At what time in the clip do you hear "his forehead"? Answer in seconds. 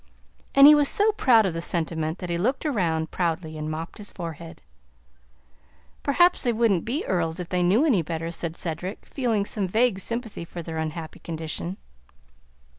3.99-4.63